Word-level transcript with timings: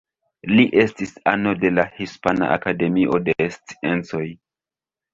Li 0.53 0.63
estis 0.83 1.13
ano 1.33 1.53
de 1.65 1.71
la 1.75 1.87
Hispana 1.99 2.51
Akademio 2.57 3.23
de 3.31 3.39
Sciencoj. 3.61 4.27